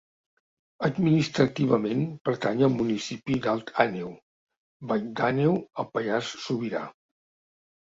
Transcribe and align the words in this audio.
Administrativament 0.87 2.01
pertany 2.29 2.63
al 2.69 2.73
municipi 2.79 3.37
d'Alt 3.45 3.71
Àneu, 3.85 4.09
Vall 4.93 5.07
d'Àneu 5.23 5.57
al 5.85 5.91
Pallars 5.95 6.35
Sobirà. 6.49 6.85